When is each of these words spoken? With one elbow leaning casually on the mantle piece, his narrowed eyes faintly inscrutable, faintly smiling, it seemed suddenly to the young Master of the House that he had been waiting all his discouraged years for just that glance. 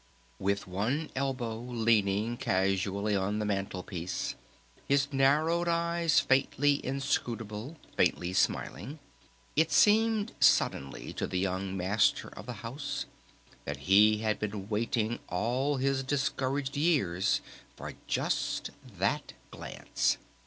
With 0.39 0.65
one 0.65 1.11
elbow 1.15 1.59
leaning 1.59 2.35
casually 2.35 3.15
on 3.15 3.37
the 3.37 3.45
mantle 3.45 3.83
piece, 3.83 4.33
his 4.87 5.07
narrowed 5.13 5.67
eyes 5.67 6.19
faintly 6.19 6.83
inscrutable, 6.83 7.77
faintly 7.97 8.33
smiling, 8.33 8.97
it 9.55 9.71
seemed 9.71 10.33
suddenly 10.39 11.13
to 11.13 11.27
the 11.27 11.37
young 11.37 11.77
Master 11.77 12.29
of 12.29 12.47
the 12.47 12.53
House 12.65 13.05
that 13.65 13.77
he 13.85 14.21
had 14.21 14.39
been 14.39 14.69
waiting 14.69 15.19
all 15.29 15.77
his 15.77 16.01
discouraged 16.01 16.75
years 16.75 17.41
for 17.75 17.93
just 18.07 18.71
that 18.97 19.33
glance. 19.51 20.17